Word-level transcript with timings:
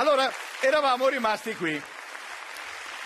Allora, 0.00 0.30
eravamo 0.62 1.08
rimasti 1.08 1.54
qui. 1.54 1.78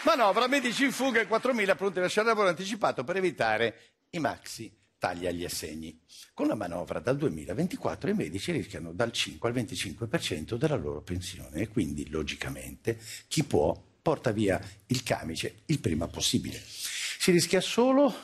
Manovra, 0.05 0.47
medici 0.47 0.85
in 0.85 0.93
fuga 0.93 1.21
e 1.21 1.27
4.000 1.27 1.77
pronti 1.77 1.99
a 1.99 2.03
lasciare 2.03 2.29
lavoro 2.29 2.47
anticipato 2.47 3.03
per 3.03 3.17
evitare 3.17 3.81
i 4.11 4.21
maxi 4.21 4.73
tagli 4.97 5.27
agli 5.27 5.45
assegni. 5.45 6.01
Con 6.33 6.47
la 6.47 6.55
manovra 6.55 7.01
dal 7.01 7.17
2024 7.17 8.11
i 8.11 8.15
medici 8.15 8.53
rischiano 8.53 8.93
dal 8.93 9.11
5 9.11 9.49
al 9.49 9.57
25% 9.57 10.55
della 10.55 10.77
loro 10.77 11.03
pensione 11.03 11.63
e 11.63 11.69
quindi, 11.69 12.09
logicamente, 12.11 12.97
chi 13.27 13.43
può 13.43 13.77
porta 14.01 14.31
via 14.31 14.61
il 14.87 15.03
camice 15.03 15.63
il 15.67 15.81
prima 15.81 16.07
possibile. 16.07 16.63
Si 16.65 17.33
rischia 17.33 17.61
solo 17.61 18.15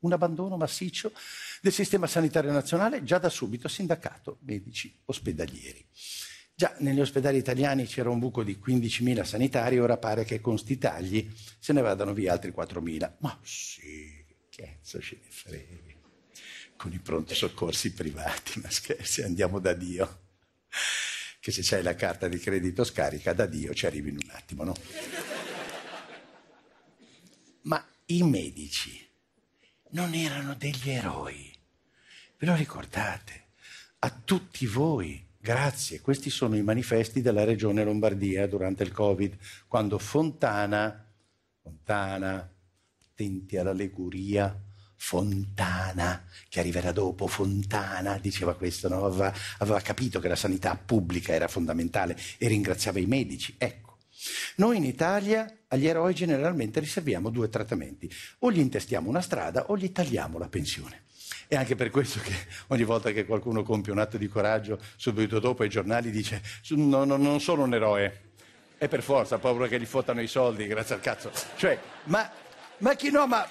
un 0.00 0.12
abbandono 0.12 0.58
massiccio 0.58 1.10
del 1.62 1.72
sistema 1.72 2.06
sanitario 2.06 2.52
nazionale 2.52 3.02
già 3.02 3.16
da 3.16 3.30
subito 3.30 3.66
sindacato 3.66 4.36
medici 4.42 4.94
ospedalieri. 5.06 5.86
Già 6.60 6.74
negli 6.80 7.00
ospedali 7.00 7.38
italiani 7.38 7.86
c'era 7.86 8.10
un 8.10 8.18
buco 8.18 8.42
di 8.42 8.60
15.000 8.62 9.24
sanitari, 9.24 9.78
ora 9.78 9.96
pare 9.96 10.24
che 10.24 10.42
con 10.42 10.58
sti 10.58 10.76
tagli 10.76 11.26
se 11.58 11.72
ne 11.72 11.80
vadano 11.80 12.12
via 12.12 12.34
altri 12.34 12.52
4.000. 12.54 13.14
Ma 13.20 13.40
sì, 13.42 14.22
che 14.26 14.36
cazzo 14.54 15.00
ce 15.00 15.20
ne 15.22 15.30
frega. 15.30 15.94
Con 16.76 16.92
i 16.92 16.98
pronti 16.98 17.34
soccorsi 17.34 17.94
privati, 17.94 18.60
ma 18.60 18.68
scherzi, 18.68 19.22
andiamo 19.22 19.58
da 19.58 19.72
Dio. 19.72 20.24
Che 21.40 21.50
se 21.50 21.62
c'hai 21.64 21.82
la 21.82 21.94
carta 21.94 22.28
di 22.28 22.38
credito 22.38 22.84
scarica, 22.84 23.32
da 23.32 23.46
Dio 23.46 23.72
ci 23.72 23.86
arrivi 23.86 24.10
in 24.10 24.18
un 24.22 24.30
attimo, 24.32 24.62
no? 24.62 24.74
Ma 27.62 27.82
i 28.04 28.22
medici 28.22 29.08
non 29.92 30.12
erano 30.12 30.54
degli 30.56 30.90
eroi. 30.90 31.50
Ve 32.36 32.46
lo 32.46 32.54
ricordate? 32.54 33.46
A 34.00 34.10
tutti 34.10 34.66
voi 34.66 35.28
Grazie, 35.42 36.02
questi 36.02 36.28
sono 36.28 36.54
i 36.54 36.62
manifesti 36.62 37.22
della 37.22 37.44
regione 37.44 37.82
Lombardia 37.82 38.46
durante 38.46 38.82
il 38.82 38.92
Covid, 38.92 39.38
quando 39.68 39.98
Fontana, 39.98 41.02
Fontana, 41.62 42.46
attenti 43.00 43.56
alla 43.56 43.72
leguria, 43.72 44.54
Fontana, 44.96 46.26
che 46.46 46.60
arriverà 46.60 46.92
dopo, 46.92 47.26
Fontana, 47.26 48.18
diceva 48.18 48.54
questo, 48.54 48.90
no? 48.90 49.06
aveva, 49.06 49.32
aveva 49.60 49.80
capito 49.80 50.20
che 50.20 50.28
la 50.28 50.36
sanità 50.36 50.76
pubblica 50.76 51.32
era 51.32 51.48
fondamentale 51.48 52.18
e 52.36 52.46
ringraziava 52.46 52.98
i 52.98 53.06
medici. 53.06 53.54
Ecco, 53.56 53.96
noi 54.56 54.76
in 54.76 54.84
Italia 54.84 55.50
agli 55.68 55.86
eroi 55.86 56.12
generalmente 56.12 56.80
riserviamo 56.80 57.30
due 57.30 57.48
trattamenti, 57.48 58.12
o 58.40 58.52
gli 58.52 58.58
intestiamo 58.58 59.08
una 59.08 59.22
strada 59.22 59.70
o 59.70 59.78
gli 59.78 59.90
tagliamo 59.90 60.36
la 60.36 60.50
pensione. 60.50 61.04
È 61.50 61.56
anche 61.56 61.74
per 61.74 61.90
questo 61.90 62.20
che 62.20 62.32
ogni 62.68 62.84
volta 62.84 63.10
che 63.10 63.26
qualcuno 63.26 63.64
compie 63.64 63.90
un 63.90 63.98
atto 63.98 64.16
di 64.16 64.28
coraggio, 64.28 64.78
subito 64.94 65.40
dopo 65.40 65.64
ai 65.64 65.68
giornali 65.68 66.12
dice 66.12 66.40
no, 66.76 67.02
no, 67.02 67.16
non 67.16 67.40
sono 67.40 67.64
un 67.64 67.74
eroe. 67.74 68.34
E 68.78 68.86
per 68.86 69.02
forza, 69.02 69.38
paura 69.38 69.66
che 69.66 69.80
gli 69.80 69.84
fottano 69.84 70.20
i 70.20 70.28
soldi, 70.28 70.68
grazie 70.68 70.94
al 70.94 71.00
cazzo. 71.00 71.32
Cioè, 71.56 71.76
ma, 72.04 72.30
ma 72.76 72.94
chi 72.94 73.10
no, 73.10 73.26
ma... 73.26 73.44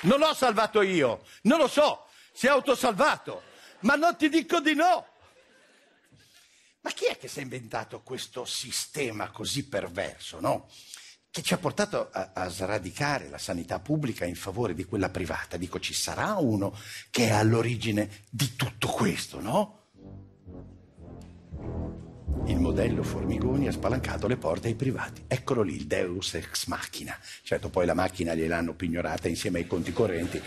Non 0.00 0.18
l'ho 0.18 0.34
salvato 0.34 0.82
io, 0.82 1.22
non 1.44 1.56
lo 1.56 1.66
so, 1.66 2.08
si 2.30 2.46
è 2.46 2.50
autosalvato, 2.50 3.42
ma 3.80 3.94
non 3.94 4.18
ti 4.18 4.28
dico 4.28 4.60
di 4.60 4.74
no. 4.74 5.06
Ma 6.82 6.90
chi 6.90 7.06
è 7.06 7.16
che 7.16 7.28
si 7.28 7.38
è 7.38 7.42
inventato 7.42 8.02
questo 8.02 8.44
sistema 8.44 9.30
così 9.30 9.66
perverso, 9.66 10.40
no? 10.40 10.68
Che 11.30 11.42
ci 11.42 11.54
ha 11.54 11.58
portato 11.58 12.10
a, 12.10 12.32
a, 12.34 12.48
sradicare 12.48 13.28
la 13.28 13.38
sanità 13.38 13.78
pubblica 13.78 14.24
in 14.24 14.34
favore 14.34 14.74
di 14.74 14.84
quella 14.84 15.08
privata. 15.08 15.56
Dico, 15.56 15.78
ci 15.78 15.94
sarà 15.94 16.34
uno 16.34 16.76
che 17.10 17.28
è 17.28 17.30
all'origine 17.30 18.24
di 18.28 18.56
tutto 18.56 18.88
questo, 18.88 19.40
no? 19.40 19.78
Il 22.46 22.58
modello 22.58 23.04
Formigoni 23.04 23.68
ha 23.68 23.72
spalancato 23.72 24.26
le 24.26 24.36
porte 24.36 24.66
ai 24.66 24.74
privati. 24.74 25.24
Eccolo 25.28 25.62
lì, 25.62 25.76
il 25.76 25.86
Deus 25.86 26.34
ex 26.34 26.66
machina. 26.66 27.16
Certo, 27.42 27.70
poi 27.70 27.86
la 27.86 27.94
macchina 27.94 28.34
gliel'hanno 28.34 28.74
pignorata 28.74 29.28
insieme 29.28 29.60
ai 29.60 29.68
conti 29.68 29.92
correnti, 29.92 30.42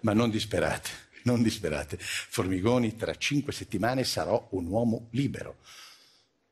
ma 0.00 0.14
non 0.14 0.30
disperate 0.30 1.07
non 1.28 1.42
disperate. 1.42 1.98
Formigoni, 1.98 2.96
tra 2.96 3.14
cinque 3.14 3.52
settimane 3.52 4.04
sarò 4.04 4.48
un 4.52 4.66
uomo 4.66 5.08
libero. 5.10 5.56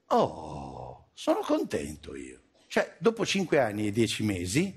Oh, 0.09 1.09
sono 1.15 1.41
contento 1.41 2.15
io. 2.15 2.41
Cioè, 2.69 2.97
dopo 2.99 3.25
cinque 3.25 3.59
anni 3.59 3.87
e 3.87 3.93
dieci 3.93 4.23
mesi, 4.23 4.75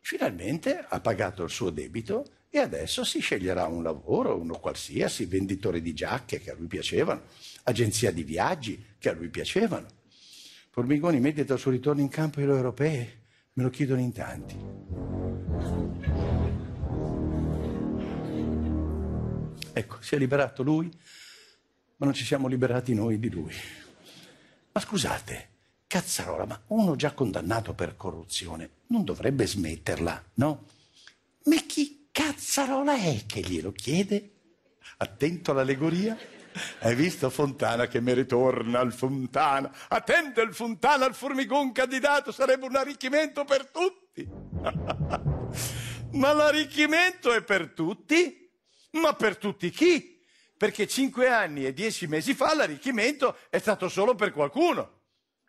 finalmente 0.00 0.84
ha 0.88 1.00
pagato 1.00 1.42
il 1.42 1.50
suo 1.50 1.70
debito 1.70 2.24
e 2.48 2.58
adesso 2.58 3.04
si 3.04 3.20
sceglierà 3.20 3.66
un 3.66 3.82
lavoro, 3.82 4.38
uno 4.38 4.58
qualsiasi, 4.58 5.26
venditore 5.26 5.82
di 5.82 5.92
giacche 5.92 6.40
che 6.40 6.52
a 6.52 6.54
lui 6.54 6.66
piacevano, 6.66 7.22
agenzia 7.64 8.12
di 8.12 8.22
viaggi 8.22 8.82
che 8.98 9.08
a 9.08 9.12
lui 9.12 9.28
piacevano. 9.28 9.86
Formigoni 10.70 11.18
medita 11.18 11.54
il 11.54 11.58
suo 11.58 11.72
ritorno 11.72 12.00
in 12.00 12.08
campo 12.08 12.38
ai 12.38 12.46
loro 12.46 12.58
europei, 12.58 13.10
me 13.54 13.62
lo 13.62 13.68
chiedono 13.68 14.00
in 14.00 14.12
tanti. 14.12 15.07
Ecco, 19.78 19.98
si 20.00 20.16
è 20.16 20.18
liberato 20.18 20.64
lui, 20.64 20.90
ma 21.98 22.06
non 22.06 22.12
ci 22.12 22.24
siamo 22.24 22.48
liberati 22.48 22.94
noi 22.94 23.20
di 23.20 23.30
lui. 23.30 23.54
Ma 24.72 24.80
scusate, 24.80 25.50
cazzarola, 25.86 26.46
ma 26.46 26.60
uno 26.68 26.96
già 26.96 27.12
condannato 27.12 27.74
per 27.74 27.94
corruzione 27.94 28.70
non 28.88 29.04
dovrebbe 29.04 29.46
smetterla, 29.46 30.24
no? 30.34 30.64
Ma 31.44 31.56
chi 31.64 32.08
cazzarola 32.10 32.96
è 32.96 33.22
che 33.24 33.40
glielo 33.40 33.70
chiede? 33.70 34.32
Attento 34.96 35.52
all'allegoria? 35.52 36.18
Hai 36.80 36.96
visto 36.96 37.30
Fontana 37.30 37.86
che 37.86 38.00
mi 38.00 38.14
ritorna 38.14 38.80
al 38.80 38.92
Fontana? 38.92 39.72
Attento 39.86 40.40
il 40.40 40.54
Fontana 40.54 41.04
al 41.04 41.14
Formigon 41.14 41.70
candidato, 41.70 42.32
sarebbe 42.32 42.66
un 42.66 42.74
arricchimento 42.74 43.44
per 43.44 43.70
tutti. 43.70 44.28
Ma 46.18 46.32
l'arricchimento 46.32 47.32
è 47.32 47.44
per 47.44 47.68
tutti? 47.74 48.47
Ma 48.90 49.14
per 49.14 49.36
tutti 49.36 49.70
chi? 49.70 50.22
Perché 50.56 50.86
cinque 50.86 51.28
anni 51.28 51.66
e 51.66 51.72
dieci 51.72 52.06
mesi 52.06 52.34
fa 52.34 52.54
l'arricchimento 52.54 53.36
è 53.48 53.58
stato 53.58 53.88
solo 53.88 54.14
per 54.14 54.32
qualcuno. 54.32 54.96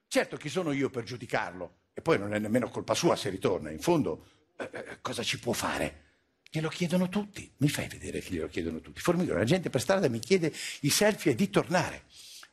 Certo, 0.07 0.37
chi 0.37 0.49
sono 0.49 0.71
io 0.71 0.89
per 0.89 1.03
giudicarlo? 1.03 1.77
E 1.93 2.01
poi 2.01 2.19
non 2.19 2.33
è 2.33 2.39
nemmeno 2.39 2.69
colpa 2.69 2.93
sua 2.93 3.15
se 3.15 3.29
ritorna. 3.29 3.71
In 3.71 3.79
fondo, 3.79 4.25
eh, 4.57 4.69
eh 4.71 4.97
cosa 5.01 5.23
ci 5.23 5.39
può 5.39 5.53
fare? 5.53 6.05
Glielo 6.51 6.69
chiedono 6.69 7.09
tutti. 7.09 7.51
Mi 7.57 7.69
fai 7.69 7.87
vedere 7.87 8.19
che 8.19 8.33
glielo 8.33 8.47
chiedono 8.47 8.81
tutti. 8.81 8.99
Formigone, 9.01 9.39
la 9.39 9.45
gente 9.45 9.69
per 9.69 9.81
strada 9.81 10.09
mi 10.09 10.19
chiede 10.19 10.53
i 10.81 10.89
selfie 10.89 11.31
e 11.31 11.35
di 11.35 11.49
tornare. 11.49 12.03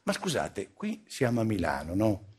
Ma 0.03 0.13
scusate, 0.13 0.73
qui 0.73 1.05
siamo 1.07 1.41
a 1.41 1.45
Milano, 1.45 1.95
no? 1.95 2.35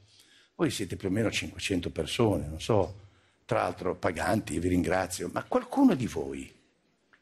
Voi 0.55 0.71
siete 0.71 0.95
più 0.95 1.09
o 1.09 1.11
meno 1.11 1.29
500 1.29 1.91
persone, 1.91 2.47
non 2.47 2.59
so, 2.61 3.07
tra 3.45 3.61
l'altro 3.61 3.95
paganti, 3.95 4.57
vi 4.57 4.69
ringrazio, 4.69 5.29
ma 5.31 5.43
qualcuno 5.43 5.93
di 5.93 6.07
voi 6.07 6.56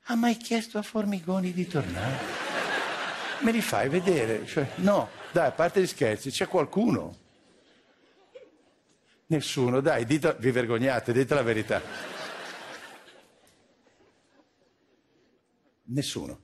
ha 0.08 0.16
mai 0.16 0.38
chiesto 0.38 0.78
a 0.78 0.82
Formigoni 0.82 1.52
di 1.52 1.68
tornare? 1.68 2.44
Me 3.42 3.52
li 3.52 3.62
fai 3.62 3.90
vedere? 3.90 4.46
Cioè, 4.46 4.68
no, 4.78 5.10
dai, 5.32 5.48
a 5.48 5.52
parte 5.52 5.82
gli 5.82 5.88
scherzi, 5.88 6.30
c'è 6.30 6.48
qualcuno. 6.48 7.24
Nessuno, 9.28 9.82
dai, 9.82 10.06
dite, 10.06 10.36
vi 10.40 10.52
vergognate, 10.52 11.12
dite 11.12 11.34
la 11.34 11.42
verità. 11.42 11.82
Nessuno. 15.86 16.44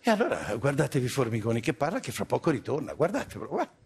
E 0.00 0.10
allora 0.10 0.54
guardatevi 0.56 1.08
Formigoni 1.08 1.60
che 1.60 1.74
parla 1.74 1.98
che 1.98 2.12
fra 2.12 2.24
poco 2.24 2.50
ritorna, 2.50 2.94
guardatelo, 2.94 3.46
guarda. 3.48 3.85